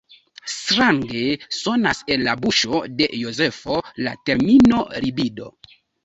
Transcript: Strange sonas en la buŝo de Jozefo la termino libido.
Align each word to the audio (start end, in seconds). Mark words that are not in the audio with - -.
Strange 0.51 1.19
sonas 1.57 1.99
en 2.15 2.23
la 2.27 2.33
buŝo 2.45 2.79
de 3.01 3.09
Jozefo 3.23 3.77
la 4.07 4.13
termino 4.31 4.79
libido. 5.05 5.51